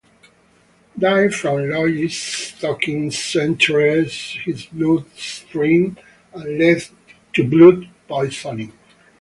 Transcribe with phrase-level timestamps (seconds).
[0.97, 5.95] Dye from Lajoie's stockings entered his bloodstream
[6.33, 6.83] and led
[7.33, 8.73] to blood poisoning.